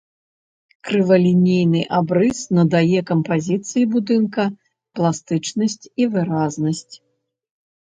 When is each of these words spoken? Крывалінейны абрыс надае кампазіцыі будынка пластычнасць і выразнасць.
Крывалінейны 0.87 1.81
абрыс 1.97 2.39
надае 2.61 2.99
кампазіцыі 3.11 3.83
будынка 3.93 4.43
пластычнасць 4.99 5.81
і 5.85 6.03
выразнасць. 6.19 6.93